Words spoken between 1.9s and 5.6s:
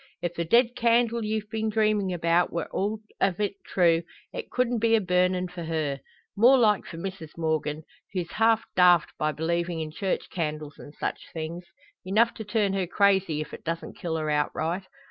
about we're all o' it true, it couldn't be a burnin'